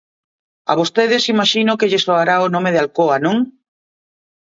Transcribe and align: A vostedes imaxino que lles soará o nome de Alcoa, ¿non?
A 0.71 0.73
vostedes 0.79 1.23
imaxino 1.33 1.77
que 1.79 1.89
lles 1.89 2.03
soará 2.07 2.35
o 2.45 2.51
nome 2.55 2.69
de 2.71 2.79
Alcoa, 2.83 3.17
¿non? 3.25 3.37